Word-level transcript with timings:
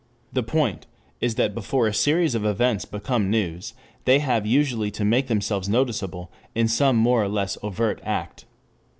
The 0.33 0.41
point 0.41 0.87
is 1.19 1.35
that 1.35 1.53
before 1.53 1.85
a 1.85 1.93
series 1.93 2.33
of 2.33 2.43
events 2.43 2.85
become 2.85 3.29
news 3.29 3.75
they 4.05 4.17
have 4.17 4.47
usually 4.47 4.89
to 4.89 5.05
make 5.05 5.27
themselves 5.27 5.69
noticeable 5.69 6.31
in 6.55 6.67
some 6.67 6.95
more 6.95 7.21
or 7.23 7.29
less 7.29 7.55
overt 7.61 8.01
act. 8.03 8.45